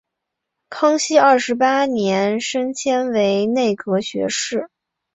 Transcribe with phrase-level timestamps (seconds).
[0.67, 4.71] 康熙二十八年升迁为内阁学士。